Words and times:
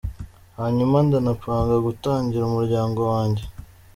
Hanyuma, 0.59 0.95
ndanapanga 1.07 1.75
gutangira 1.87 2.43
umuryango 2.45 2.99
wanjye”. 3.11 3.43